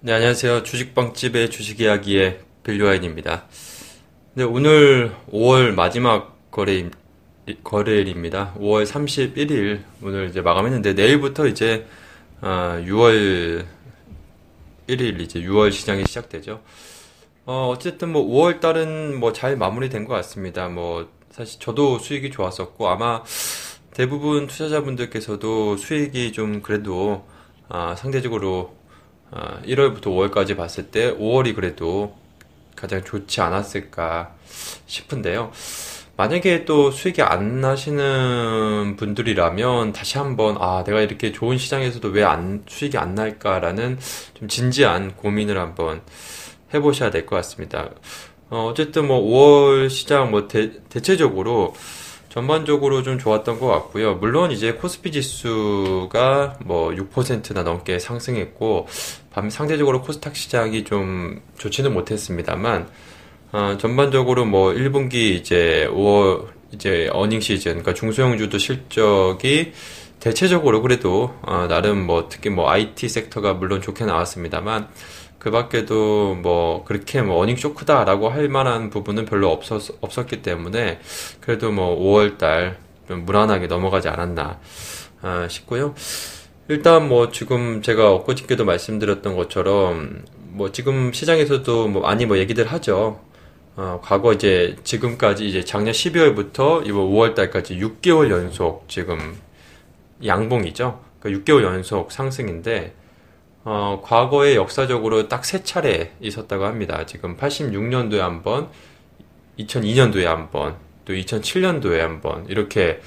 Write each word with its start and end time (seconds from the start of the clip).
네, 0.00 0.12
안녕하세요. 0.12 0.62
주식방집의 0.62 1.50
주식이야기의 1.50 2.40
빌류아인입니다. 2.62 3.46
네, 4.34 4.44
오늘 4.44 5.12
5월 5.32 5.74
마지막 5.74 6.50
거래, 6.52 6.88
거래일입니다. 7.64 8.54
5월 8.58 8.86
31일, 8.86 9.82
오늘 10.00 10.28
이제 10.28 10.40
마감했는데, 10.40 10.92
내일부터 10.92 11.48
이제, 11.48 11.84
아, 12.40 12.80
6월 12.86 13.66
1일, 14.86 15.20
이제 15.20 15.40
6월 15.40 15.72
시장이 15.72 16.04
시작되죠. 16.06 16.62
어, 17.44 17.68
어쨌든 17.72 18.10
뭐 18.12 18.24
5월 18.24 18.60
달은 18.60 19.18
뭐 19.18 19.32
잘 19.32 19.56
마무리된 19.56 20.04
것 20.04 20.14
같습니다. 20.14 20.68
뭐, 20.68 21.08
사실 21.30 21.58
저도 21.58 21.98
수익이 21.98 22.30
좋았었고, 22.30 22.88
아마 22.88 23.24
대부분 23.92 24.46
투자자분들께서도 24.46 25.76
수익이 25.76 26.30
좀 26.32 26.62
그래도, 26.62 27.26
아, 27.68 27.96
상대적으로 27.96 28.77
1월부터 29.32 30.06
아, 30.06 30.28
5월까지 30.30 30.56
봤을 30.56 30.90
때 30.90 31.14
5월이 31.16 31.54
그래도 31.54 32.16
가장 32.76 33.04
좋지 33.04 33.40
않았을까 33.40 34.34
싶은데요. 34.86 35.52
만약에 36.16 36.64
또 36.64 36.90
수익이 36.90 37.22
안 37.22 37.60
나시는 37.60 38.96
분들이라면 38.96 39.92
다시 39.92 40.18
한번 40.18 40.56
아 40.58 40.82
내가 40.84 41.00
이렇게 41.00 41.30
좋은 41.32 41.58
시장에서도 41.58 42.08
왜 42.08 42.24
안 42.24 42.64
수익이 42.66 42.98
안 42.98 43.14
날까라는 43.14 43.98
좀 44.34 44.48
진지한 44.48 45.14
고민을 45.16 45.58
한번 45.58 46.02
해보셔야 46.74 47.10
될 47.10 47.24
것 47.26 47.36
같습니다. 47.36 47.90
어, 48.50 48.66
어쨌든 48.70 49.06
뭐 49.06 49.20
5월 49.20 49.90
시장 49.90 50.30
뭐 50.30 50.48
대, 50.48 50.72
대체적으로 50.88 51.74
전반적으로 52.28 53.02
좀 53.02 53.18
좋았던 53.18 53.58
것 53.58 53.66
같고요. 53.66 54.14
물론 54.16 54.50
이제 54.50 54.72
코스피 54.72 55.12
지수가 55.12 56.58
뭐 56.64 56.90
6%나 56.90 57.62
넘게 57.62 57.98
상승했고, 57.98 58.86
상대적으로 59.50 60.02
코스닥 60.02 60.36
시장이 60.36 60.84
좀 60.84 61.40
좋지는 61.58 61.92
못했습니다만, 61.92 62.88
어, 63.52 63.76
전반적으로 63.78 64.44
뭐 64.44 64.72
1분기 64.72 65.14
이제 65.34 65.88
5월 65.90 66.48
이제 66.72 67.08
어닝 67.12 67.40
시즌, 67.40 67.72
그러니까 67.72 67.94
중소형주도 67.94 68.58
실적이 68.58 69.72
대체적으로 70.20 70.82
그래도 70.82 71.34
어, 71.42 71.66
나름 71.68 72.06
뭐 72.06 72.28
특히 72.28 72.50
뭐 72.50 72.68
IT 72.70 73.08
섹터가 73.08 73.54
물론 73.54 73.80
좋게 73.80 74.04
나왔습니다만 74.04 74.88
그 75.38 75.50
밖에도 75.50 76.34
뭐 76.34 76.84
그렇게 76.84 77.22
뭐 77.22 77.38
어닝 77.38 77.56
쇼크다라고 77.56 78.28
할 78.28 78.48
만한 78.48 78.90
부분은 78.90 79.24
별로 79.24 79.50
없었, 79.50 79.96
없었기 80.00 80.42
때문에 80.42 81.00
그래도 81.40 81.70
뭐 81.70 81.96
5월달 81.98 82.76
좀 83.06 83.24
무난하게 83.24 83.68
넘어가지 83.68 84.08
않았나 84.08 84.58
아, 85.22 85.48
싶고요. 85.48 85.94
일단 86.68 87.08
뭐 87.08 87.30
지금 87.30 87.80
제가 87.82 88.12
엊그저께도 88.12 88.64
말씀드렸던 88.64 89.36
것처럼 89.36 90.24
뭐 90.50 90.70
지금 90.72 91.12
시장에서도 91.12 91.88
뭐 91.88 92.02
많이 92.02 92.26
뭐 92.26 92.36
얘기들 92.38 92.66
하죠. 92.66 93.20
어, 93.76 94.00
과거 94.02 94.32
이제 94.32 94.76
지금까지 94.82 95.48
이제 95.48 95.64
작년 95.64 95.92
12월부터 95.94 96.84
이번 96.84 97.10
5월달까지 97.10 97.80
6개월 97.80 98.30
연속 98.30 98.88
지금 98.88 99.36
양봉이죠. 100.24 101.00
그러니까 101.20 101.44
6개월 101.44 101.62
연속 101.62 102.10
상승인데 102.10 102.94
어, 103.70 104.00
과거에 104.02 104.54
역사적으로 104.56 105.28
딱 105.28 105.44
세 105.44 105.62
차례 105.62 106.12
있었다고 106.20 106.64
합니다. 106.64 107.04
지금 107.04 107.36
86년도에 107.36 108.16
한 108.16 108.42
번, 108.42 108.70
2002년도에 109.58 110.24
한 110.24 110.50
번, 110.50 110.76
또 111.04 111.12
2007년도에 111.12 111.98
한 111.98 112.22
번, 112.22 112.46
이렇게 112.48 113.02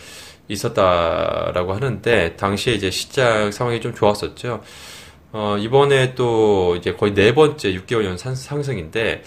있었다라고 0.47 1.73
하는데, 1.73 2.35
당시에 2.35 2.73
이제 2.75 2.91
시작 2.91 3.51
상황이 3.51 3.81
좀 3.81 3.95
좋았었죠. 3.95 4.61
어, 5.31 5.57
이번에 5.59 6.13
또 6.13 6.75
이제 6.75 6.93
거의 6.93 7.15
네 7.15 7.33
번째 7.33 7.73
6개월 7.73 8.05
연 8.05 8.17
상승인데, 8.19 9.23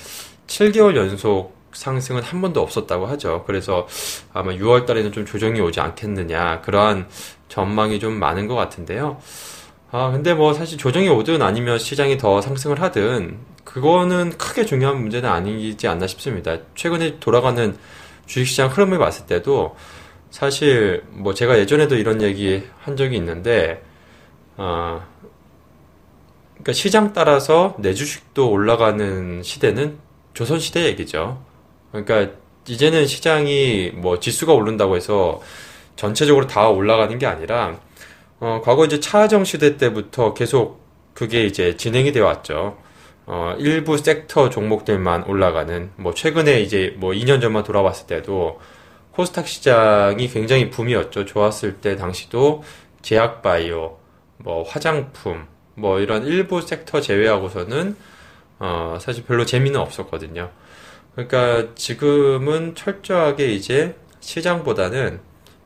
7개월 0.47 0.95
연속 0.95 1.57
상승은 1.73 2.23
한 2.23 2.41
번도 2.43 2.61
없었다고 2.63 3.07
하죠. 3.07 3.43
그래서 3.45 3.89
아마 4.33 4.53
6월 4.53 4.87
달에는 4.87 5.11
좀 5.11 5.27
조정이 5.27 5.61
오지 5.61 5.81
않겠느냐, 5.81 6.61
그러한 6.61 7.09
전망이 7.49 7.99
좀 7.99 8.21
많은 8.21 8.47
것 8.47 8.55
같은데요. 8.55 9.21
아, 9.97 10.11
근데 10.11 10.35
뭐 10.35 10.53
사실 10.55 10.77
조정이 10.77 11.09
오든 11.09 11.41
아니면 11.41 11.79
시장이 11.79 12.19
더 12.19 12.41
상승을 12.41 12.83
하든 12.83 13.39
그거는 13.63 14.31
크게 14.37 14.65
중요한 14.67 15.01
문제는 15.01 15.31
아니지 15.31 15.87
않나 15.87 16.09
싶습니다. 16.09 16.57
최근에 16.75 17.21
돌아가는 17.21 17.77
주식시장 18.27 18.71
흐름을 18.73 18.99
봤을 18.99 19.27
때도 19.27 19.77
사실 20.33 21.05
뭐 21.11 21.33
제가 21.33 21.61
예전에도 21.61 21.95
이런 21.95 22.23
얘기 22.23 22.65
한 22.81 22.97
적이 22.97 23.19
있는데 23.19 23.85
아, 24.57 25.07
그러니까 26.55 26.73
시장 26.73 27.13
따라서 27.13 27.77
내 27.79 27.95
주식도 27.95 28.51
올라가는 28.51 29.45
시대는 29.45 29.99
조선 30.33 30.59
시대 30.59 30.87
얘기죠. 30.87 31.41
그러니까 31.93 32.35
이제는 32.67 33.07
시장이 33.07 33.93
뭐 33.95 34.19
지수가 34.19 34.55
오른다고 34.55 34.97
해서 34.97 35.41
전체적으로 35.95 36.49
다 36.49 36.69
올라가는 36.69 37.17
게 37.17 37.27
아니라 37.27 37.79
어, 38.45 38.61
과거 38.63 38.85
이제 38.85 39.01
차정 39.01 39.45
시대 39.45 39.79
때부터 39.79 40.35
계속 40.35 40.85
그게 41.15 41.47
이제 41.47 41.79
진행이 41.79 42.13
되어 42.13 42.27
왔죠. 42.27 42.77
어, 43.25 43.57
일부 43.59 43.97
섹터 43.97 44.51
종목들만 44.51 45.25
올라가는, 45.25 45.91
뭐, 45.97 46.13
최근에 46.13 46.61
이제 46.61 46.95
뭐 46.99 47.13
2년 47.13 47.41
전만 47.41 47.65
돌아봤을 47.65 48.07
때도 48.07 48.61
코스닥 49.13 49.49
시장이 49.49 50.29
굉장히 50.29 50.69
붐이었죠. 50.69 51.25
좋았을 51.25 51.81
때 51.81 51.97
당시도 51.97 52.63
제약바이오, 53.01 53.97
뭐, 54.37 54.63
화장품, 54.65 55.47
뭐, 55.75 56.01
이런 56.01 56.27
일부 56.27 56.61
섹터 56.61 57.01
제외하고서는, 57.01 57.97
어, 58.59 58.99
사실 59.01 59.25
별로 59.25 59.47
재미는 59.47 59.81
없었거든요. 59.81 60.51
그러니까 61.15 61.75
지금은 61.77 62.75
철저하게 62.75 63.55
이제 63.55 63.97
시장보다는 64.21 65.21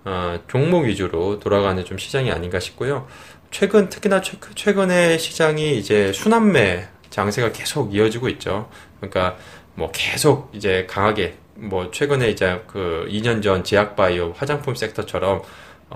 어, 0.08 0.38
종목 0.48 0.86
위주로 0.86 1.38
돌아가는 1.38 1.84
좀 1.84 1.98
시장이 1.98 2.32
아닌가 2.32 2.58
싶고요. 2.58 3.06
최근 3.50 3.90
특히나 3.90 4.22
최근에 4.54 5.18
시장이 5.18 5.76
이제 5.76 6.14
순환매 6.14 6.88
장세가 7.10 7.52
계속 7.52 7.94
이어지고 7.94 8.30
있죠. 8.30 8.70
그러니까 9.00 9.36
뭐 9.74 9.90
계속 9.92 10.50
이제 10.54 10.86
강하게 10.88 11.36
뭐 11.56 11.90
최근에 11.90 12.30
이제 12.30 12.62
그 12.66 13.06
2년 13.10 13.42
전 13.42 13.62
제약바이오 13.62 14.32
화장품 14.34 14.74
섹터처럼 14.74 15.42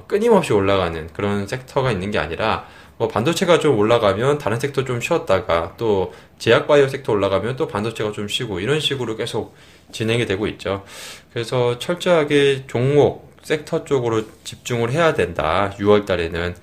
끊임없이 0.07 0.53
올라가는 0.53 1.07
그런 1.15 1.47
섹터가 1.47 1.91
있는 1.91 2.11
게 2.11 2.19
아니라 2.19 2.67
뭐 2.99 3.09
반도체가 3.09 3.61
좀 3.61 3.79
올라가면 3.79 4.37
다른 4.37 4.61
섹터 4.61 4.85
좀 4.85 5.01
쉬었다가 5.01 5.75
또 5.79 6.13
제약바이오 6.39 6.89
섹터 6.89 7.13
올라가면 7.13 7.57
또 7.57 7.67
반도체가 7.67 8.13
좀 8.13 8.29
쉬고 8.29 8.61
이런 8.61 8.79
식으로 8.79 9.17
계속 9.17 9.55
진행이 9.91 10.27
되고 10.27 10.47
있죠. 10.49 10.85
그래서 11.33 11.79
철저하게 11.79 12.67
종목 12.67 13.32
섹터 13.43 13.85
쪽으로 13.85 14.23
집중을 14.45 14.91
해야 14.91 15.15
된다. 15.15 15.73
6월 15.79 16.07
달에는 16.07 16.55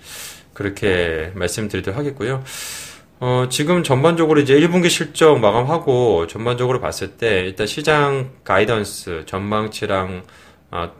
그렇게 0.53 1.31
말씀드리도록 1.35 1.97
하겠고요. 1.97 2.43
어, 3.21 3.47
지금 3.49 3.83
전반적으로 3.83 4.39
이제 4.39 4.57
1분기 4.59 4.89
실적 4.89 5.39
마감하고 5.39 6.27
전반적으로 6.27 6.79
봤을 6.79 7.17
때 7.17 7.41
일단 7.41 7.67
시장 7.67 8.31
guidance 8.45 9.23
전망치랑 9.25 10.23
어, 10.71 10.91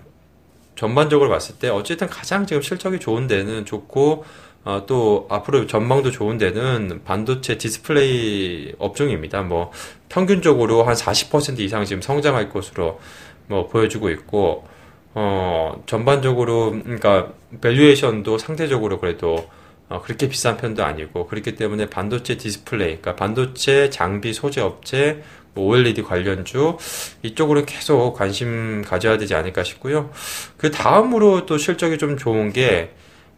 전반적으로 0.76 1.30
봤을 1.30 1.56
때 1.56 1.70
어쨌든 1.70 2.08
가장 2.08 2.46
지금 2.46 2.62
실적이 2.62 3.00
좋은 3.00 3.28
데는 3.28 3.66
좋고 3.66 4.26
어, 4.66 4.84
또 4.86 5.28
앞으로 5.30 5.66
전망도 5.68 6.12
좋은 6.12 6.38
데는 6.38 7.02
반도체 7.06 7.58
디스플레이 7.58 8.74
업종입니다. 8.80 9.42
뭐 9.42 9.72
평균적으로 10.10 10.84
한 10.84 10.96
40% 10.96 11.60
이상 11.60 11.86
지금 11.86 12.02
성장할 12.02 12.50
것으로 12.50 13.00
뭐 13.48 13.68
보여주고 13.68 14.10
있고 14.10 14.68
어, 15.14 15.82
전반적으로, 15.86 16.72
그러니까, 16.72 17.34
valuation도 17.62 18.38
상대적으로 18.38 19.00
그래도, 19.00 19.50
어, 19.90 20.02
그렇게 20.02 20.30
비싼 20.30 20.58
편도 20.58 20.84
아니고, 20.84 21.28
그렇기 21.28 21.56
때문에 21.56 21.90
반도체 21.90 22.38
디스플레이, 22.38 22.98
그러니까 22.98 23.16
반도체 23.16 23.90
장비 23.90 24.34
소재 24.34 24.62
업체, 24.62 25.24
뭐 25.56 25.66
OLED 25.68 26.04
관련주, 26.04 26.78
이쪽으로 27.24 27.66
계속 27.66 28.14
관심 28.14 28.84
가져야 28.84 29.18
되지 29.18 29.34
않을까 29.34 29.64
싶고요. 29.64 30.12
그 30.58 30.70
다음으로 30.70 31.48
또 31.48 31.58
실적이 31.58 31.98
좀 31.98 32.18
좋은 32.18 32.54
게, 32.54 32.92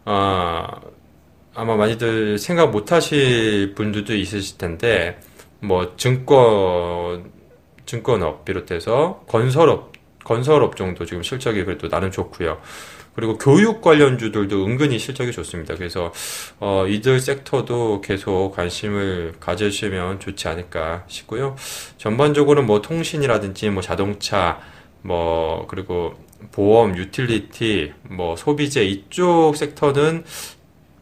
어, 0.04 0.66
아마 1.54 1.76
많이들 1.76 2.38
생각 2.38 2.70
못 2.70 2.92
하실 2.92 3.74
분들도 3.74 4.14
있으실 4.14 4.58
텐데, 4.58 5.18
뭐, 5.60 5.96
증권, 5.96 7.30
증권업 7.86 8.44
비롯해서 8.44 9.24
건설업 9.26 9.91
건설 10.24 10.62
업종도 10.62 11.04
지금 11.06 11.22
실적이 11.22 11.64
그래도 11.64 11.88
나름 11.88 12.10
좋고요. 12.10 12.60
그리고 13.14 13.36
교육 13.36 13.82
관련주들도 13.82 14.64
은근히 14.64 14.98
실적이 14.98 15.32
좋습니다. 15.32 15.74
그래서 15.74 16.12
어, 16.60 16.86
이들 16.88 17.20
섹터도 17.20 18.00
계속 18.00 18.52
관심을 18.52 19.34
가져주시면 19.38 20.20
좋지 20.20 20.48
않을까 20.48 21.04
싶고요. 21.08 21.56
전반적으로 21.98 22.62
뭐 22.62 22.80
통신이라든지 22.80 23.68
뭐 23.70 23.82
자동차 23.82 24.60
뭐 25.02 25.66
그리고 25.68 26.14
보험, 26.52 26.96
유틸리티, 26.96 27.92
뭐 28.10 28.34
소비재 28.36 28.84
이쪽 28.84 29.56
섹터는 29.56 30.24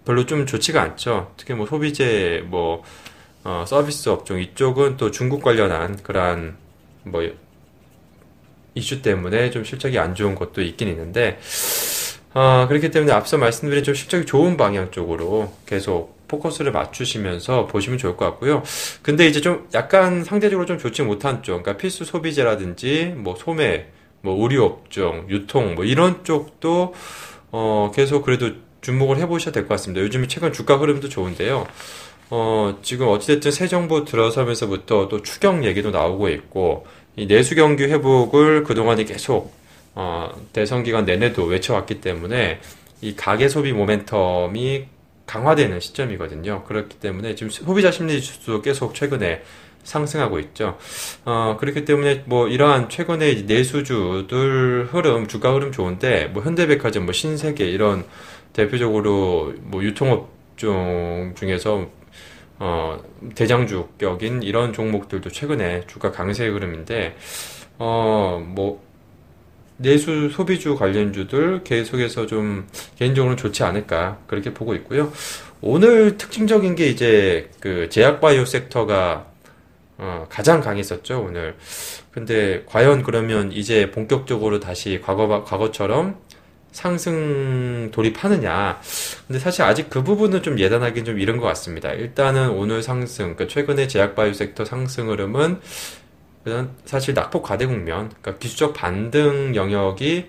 별로 0.05 0.27
좀 0.27 0.47
좋지가 0.47 0.83
않죠. 0.83 1.33
특히 1.37 1.55
뭐 1.55 1.67
소비재 1.67 2.43
뭐 2.47 2.83
어, 3.45 3.65
서비스 3.67 4.09
업종 4.09 4.41
이쪽은 4.41 4.97
또 4.97 5.11
중국 5.11 5.43
관련한 5.43 5.97
그러한 6.03 6.57
뭐 7.05 7.23
이슈 8.75 9.03
때문에 9.03 9.51
좀 9.51 9.65
실적이 9.65 9.99
안 9.99 10.15
좋은 10.15 10.35
것도 10.35 10.63
있긴 10.63 10.89
있는데 10.89 11.39
어, 12.33 12.67
그렇기 12.69 12.91
때문에 12.91 13.13
앞서 13.13 13.39
말씀드린 13.39 13.83
좀 13.83 13.95
실적이 13.95 14.27
좋은 14.27 14.57
방향 14.57 14.91
쪽으로 14.91 15.53
계속 15.67 16.21
포커스를 16.29 16.71
맞추시면서 16.71 17.67
보시면 17.67 17.99
좋을 17.99 18.17
것 18.17 18.25
같고요. 18.27 18.63
근데 19.03 19.27
이제 19.27 19.41
좀 19.41 19.67
약간 19.75 20.23
상대적으로 20.23 20.65
좀 20.65 20.79
좋지 20.79 21.03
못한 21.03 21.43
쪽, 21.43 21.63
그러니까 21.63 21.77
필수 21.77 22.05
소비재라든지 22.05 23.15
뭐 23.17 23.35
소매, 23.37 23.87
뭐 24.21 24.41
의류 24.41 24.63
업종, 24.65 25.27
유통 25.29 25.75
뭐 25.75 25.85
이런 25.85 26.23
쪽도 26.23 26.95
어, 27.51 27.91
계속 27.93 28.23
그래도 28.25 28.51
주목을 28.81 29.19
해보셔야 29.19 29.53
될 29.53 29.65
것 29.65 29.71
같습니다. 29.71 30.01
요즘 30.03 30.27
최근 30.29 30.53
주가 30.53 30.77
흐름도 30.77 31.09
좋은데요. 31.09 31.67
어, 32.31 32.79
지금 32.83 33.09
어찌됐든 33.09 33.51
새 33.51 33.67
정부 33.67 34.05
들어서면서부터 34.05 35.09
또 35.09 35.23
추경 35.23 35.65
얘기도 35.65 35.91
나오고 35.91 36.29
있고, 36.29 36.87
이 37.17 37.27
내수 37.27 37.55
경기 37.55 37.85
회복을 37.85 38.65
그동안에 38.65 39.05
계속, 39.05 39.53
어, 39.95 40.31
대선 40.53 40.83
기간 40.83 41.05
내내도 41.05 41.45
외쳐왔기 41.45 42.01
때문에 42.01 42.61
이 43.01 43.17
가계 43.17 43.49
소비 43.49 43.73
모멘텀이 43.73 44.85
강화되는 45.27 45.81
시점이거든요. 45.81 46.65
그렇기 46.65 46.99
때문에 46.99 47.35
지금 47.35 47.51
소비자 47.51 47.91
심리 47.91 48.21
지수도 48.21 48.63
계속 48.63 48.95
최근에 48.95 49.43
상승하고 49.85 50.39
있죠. 50.41 50.77
어, 51.25 51.57
그렇기 51.59 51.85
때문에 51.85 52.25
뭐 52.27 52.49
이러한 52.49 52.89
최근에 52.89 53.43
내수주들 53.47 54.89
흐름, 54.91 55.27
주가 55.27 55.53
흐름 55.53 55.73
좋은데 55.73 56.27
뭐 56.27 56.43
현대백화점, 56.43 57.05
뭐 57.05 57.13
신세계 57.13 57.65
이런 57.65 58.05
대표적으로 58.53 59.55
뭐 59.61 59.83
유통업종 59.83 61.35
중에서 61.37 61.89
어, 62.61 63.03
대장주격인 63.35 64.43
이런 64.43 64.75
종목들도 64.75 65.31
최근에 65.31 65.87
주가 65.87 66.13
강세 66.13 66.47
흐름인데 66.47 67.17
어, 67.79 68.45
뭐 68.47 68.83
내수 69.79 70.29
소비주 70.29 70.77
관련주들 70.77 71.65
계속해서 71.65 72.27
좀 72.27 72.69
개인적으로는 72.99 73.39
좋지 73.39 73.65
않을까 73.65 74.19
그렇게 74.27 74.53
보고 74.53 74.75
있고요. 74.75 75.11
오늘 75.63 76.19
특징적인 76.19 76.75
게 76.75 76.89
이제 76.89 77.51
그 77.61 77.89
제약바이오 77.89 78.45
섹터가 78.45 79.27
어, 79.97 80.27
가장 80.29 80.61
강했었죠 80.61 81.25
오늘. 81.27 81.57
근데 82.11 82.63
과연 82.67 83.03
그러면 83.03 83.53
이제 83.53 83.91
본격적으로 83.91 84.61
다시 84.61 85.01
과거 85.03 85.45
과거처럼 85.45 86.19
상승 86.73 87.91
돌입하느냐. 87.93 88.81
근데 89.27 89.39
사실 89.39 89.63
아직 89.63 89.91
그 89.91 90.03
부분은 90.05 90.43
좀 90.43 90.59
예단하기는 90.59 91.05
좀 91.05 91.19
이른 91.19 91.37
것 91.37 91.47
같습니다. 91.47 91.93
일단은 91.93 92.51
오늘 92.51 92.83
상승, 92.83 93.35
그러니까 93.35 93.47
최근에 93.49 93.89
제약바이오 93.89 94.33
섹터 94.33 94.65
상승 94.65 95.11
흐름은 95.11 95.61
사실 96.85 97.15
낙폭 97.15 97.43
과대 97.43 97.67
국면, 97.67 98.11
그러니까 98.21 98.39
기술적 98.39 98.75
반등 98.75 99.55
영역이 99.55 100.27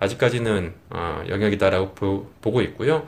아직까지는 0.00 0.74
어, 0.90 1.22
영역이다라고 1.28 1.92
보, 1.94 2.26
보고 2.40 2.60
있고요. 2.62 3.06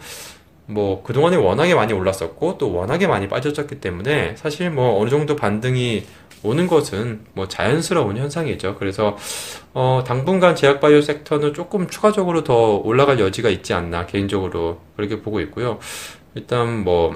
뭐 0.66 1.02
그동안에 1.02 1.36
워낙에 1.36 1.74
많이 1.74 1.92
올랐었고 1.92 2.56
또 2.56 2.72
워낙에 2.72 3.06
많이 3.06 3.28
빠졌었기 3.28 3.80
때문에 3.80 4.36
사실 4.36 4.70
뭐 4.70 4.98
어느 4.98 5.10
정도 5.10 5.36
반등이 5.36 6.04
오는 6.44 6.66
것은 6.66 7.24
뭐 7.34 7.48
자연스러운 7.48 8.16
현상이죠. 8.18 8.76
그래서 8.78 9.16
어, 9.72 10.04
당분간 10.06 10.54
제약바이오 10.56 11.00
섹터는 11.02 11.54
조금 11.54 11.88
추가적으로 11.88 12.44
더 12.44 12.76
올라갈 12.76 13.18
여지가 13.20 13.48
있지 13.50 13.72
않나 13.74 14.06
개인적으로 14.06 14.80
그렇게 14.96 15.20
보고 15.22 15.40
있고요. 15.40 15.78
일단 16.34 16.84
뭐 16.84 17.14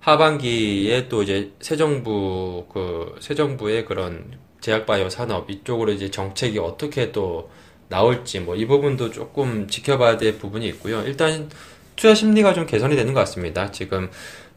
하반기에 0.00 1.08
또 1.08 1.22
이제 1.22 1.52
새 1.60 1.76
정부 1.76 2.66
그 2.72 3.16
새 3.20 3.34
정부의 3.34 3.84
그런 3.84 4.32
제약바이오 4.60 5.08
산업 5.10 5.50
이쪽으로 5.50 5.92
이제 5.92 6.10
정책이 6.10 6.58
어떻게 6.58 7.12
또 7.12 7.50
나올지 7.88 8.40
뭐 8.40 8.56
이 8.56 8.66
부분도 8.66 9.10
조금 9.10 9.68
지켜봐야 9.68 10.16
될 10.16 10.38
부분이 10.38 10.66
있고요. 10.68 11.02
일단 11.02 11.48
투자 11.96 12.14
심리가 12.14 12.54
좀 12.54 12.66
개선이 12.66 12.96
되는 12.96 13.12
것 13.14 13.20
같습니다. 13.20 13.70
지금 13.70 14.10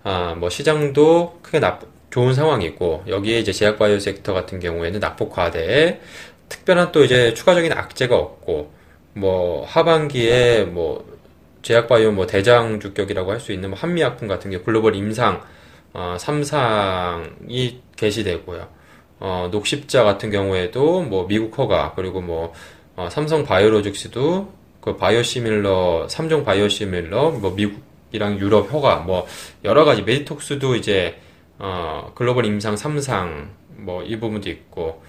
아, 0.04 0.36
뭐 0.38 0.50
시장도 0.50 1.40
크게 1.44 1.60
나, 1.60 1.80
좋은 2.16 2.34
상황이고 2.34 3.04
여기에 3.10 3.40
이제 3.40 3.52
제약바이오 3.52 4.00
섹터 4.00 4.34
같은 4.34 4.62
경우에는 4.62 5.02
낙폭 5.02 5.34
과대에 5.34 6.00
특별한 6.48 6.94
또 6.94 7.04
이제 7.04 7.34
추가적인 7.34 7.74
악재가 7.74 8.16
없고 8.16 8.72
뭐 9.12 9.66
하반기에 9.66 10.64
뭐 10.64 11.06
제약바이오 11.62 12.14
뭐 12.14 12.26
대장 12.26 12.80
주격이라고 12.80 13.34
할 13.34 13.42
수 13.42 13.52
있는 13.52 13.72
뭐 13.72 13.78
한미약품 13.78 14.30
같은 14.30 14.50
게 14.50 14.60
글로벌 14.60 14.96
임상 14.96 15.42
어, 15.92 16.16
3상이 16.18 17.80
개시되고요. 17.98 18.66
어, 19.20 19.50
녹십자 19.52 20.06
같은 20.06 20.30
경우에도 20.30 21.02
뭐 21.02 21.28
미국 21.28 21.58
허가 21.58 21.92
그리고 21.98 22.22
뭐 22.22 22.54
어, 22.96 23.10
삼성 23.12 23.44
바이오로직스도 23.44 24.54
그 24.80 24.96
바이오시밀러 24.96 26.08
3종 26.10 26.46
바이오시밀러 26.46 27.32
뭐 27.32 27.52
미국이랑 27.52 28.40
유럽 28.40 28.72
허가 28.72 29.00
뭐 29.00 29.28
여러 29.66 29.84
가지 29.84 30.02
메디톡스도 30.04 30.76
이제 30.78 31.20
어, 31.60 32.12
글로벌 32.16 32.46
임상 32.46 32.76
3상, 32.76 33.48
뭐, 33.78 34.04
이 34.04 34.20
부분도 34.20 34.50
있고, 34.50 35.02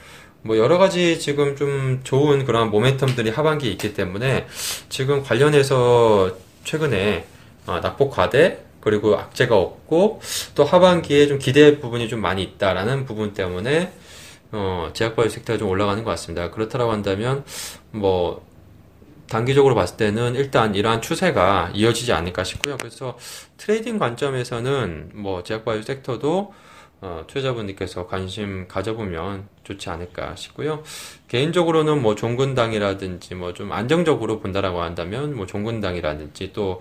뭐, 0.42 0.56
여러 0.56 0.78
가지 0.78 1.18
지금 1.18 1.56
좀 1.56 2.00
좋은 2.04 2.44
그런 2.44 2.70
모멘텀들이 2.70 3.32
하반기에 3.32 3.70
있기 3.72 3.94
때문에, 3.94 4.46
지금 4.88 5.22
관련해서 5.22 6.36
최근에, 6.64 7.26
어, 7.66 7.80
낙폭 7.80 8.10
과대, 8.10 8.58
그리고 8.80 9.16
악재가 9.16 9.56
없고, 9.56 10.20
또 10.54 10.64
하반기에 10.64 11.26
좀 11.26 11.38
기대 11.38 11.80
부분이 11.80 12.08
좀 12.08 12.20
많이 12.20 12.42
있다라는 12.42 13.04
부분 13.06 13.34
때문에, 13.34 13.92
어, 14.52 14.90
제약바이오 14.92 15.28
섹터가 15.28 15.58
좀 15.58 15.68
올라가는 15.68 16.02
것 16.04 16.10
같습니다. 16.10 16.50
그렇다고 16.50 16.92
한다면, 16.92 17.44
뭐, 17.90 18.46
단기적으로 19.28 19.74
봤을 19.74 19.96
때는 19.96 20.34
일단 20.34 20.74
이러한 20.74 21.02
추세가 21.02 21.70
이어지지 21.74 22.12
않을까 22.12 22.44
싶고요. 22.44 22.76
그래서 22.78 23.16
trading 23.58 23.98
관점에서는 23.98 25.10
뭐 25.14 25.42
제약바이오 25.42 25.82
sector도 25.82 26.54
어, 27.02 27.24
투자자분들께서 27.26 28.06
관심 28.06 28.66
가져보면 28.68 29.48
좋지 29.64 29.90
않을까 29.90 30.34
싶고요. 30.34 30.82
개인적으로는 31.28 32.00
뭐 32.00 32.14
종근당이라든지 32.14 33.34
뭐 33.34 33.52
좀 33.52 33.72
안정적으로 33.72 34.40
본다라고 34.40 34.80
한다면 34.80 35.36
뭐 35.36 35.44
종근당이라든지 35.44 36.52
또 36.54 36.80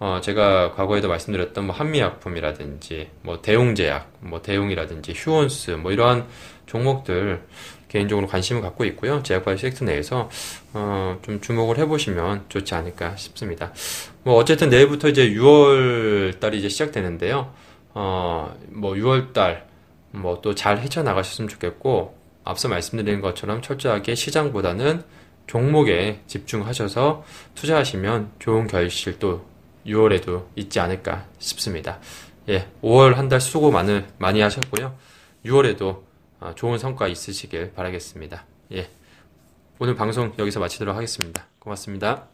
어, 0.00 0.18
제가 0.20 0.72
과거에도 0.72 1.08
말씀드렸던 1.08 1.66
뭐 1.66 1.76
한미약품이라든지 1.76 3.10
뭐 3.22 3.40
대웅제약, 3.40 4.10
뭐 4.20 4.42
대웅이라든지 4.42 5.12
휴온스 5.14 5.72
뭐 5.72 5.92
이러한 5.92 6.26
종목들 6.66 7.42
개인적으로 7.92 8.26
관심을 8.26 8.62
갖고 8.62 8.84
있고요. 8.86 9.22
제약바이오 9.22 9.58
섹터 9.58 9.84
내에서 9.84 10.30
어, 10.72 11.18
좀 11.22 11.40
주목을 11.40 11.76
해보시면 11.78 12.46
좋지 12.48 12.74
않을까 12.74 13.16
싶습니다. 13.16 13.72
뭐 14.24 14.34
어쨌든 14.36 14.70
내일부터 14.70 15.08
이제 15.08 15.28
6월 15.30 16.40
달이 16.40 16.58
이제 16.58 16.68
시작되는데요. 16.70 17.52
어, 17.94 18.56
뭐 18.70 18.94
6월 18.94 19.32
달 19.34 19.70
뭐 20.14 20.40
또 20.42 20.54
잘 20.54 20.78
헤쳐나가셨으면 20.78 21.48
좋겠고 21.48 22.14
앞서 22.44 22.68
말씀드린 22.68 23.20
것처럼 23.22 23.62
철저하게 23.62 24.14
시장보다는 24.14 25.02
종목에 25.46 26.20
집중하셔서 26.26 27.24
투자하시면 27.54 28.32
좋은 28.38 28.66
결실 28.66 29.18
또 29.18 29.46
6월에도 29.86 30.44
있지 30.56 30.80
않을까 30.80 31.24
싶습니다. 31.38 31.98
예, 32.50 32.68
5월 32.82 33.14
한 33.14 33.28
달 33.30 33.40
수고 33.40 33.70
많이, 33.70 34.02
많이 34.18 34.40
하셨고요. 34.40 34.94
6월에도 35.46 35.82
어, 35.82 36.02
좋은 36.54 36.78
성과 36.78 37.08
있으시길 37.08 37.72
바라겠습니다. 37.74 38.44
예. 38.72 38.90
오늘 39.78 39.94
방송 39.94 40.32
여기서 40.38 40.60
마치도록 40.60 40.94
하겠습니다. 40.94 41.46
고맙습니다. 41.58 42.31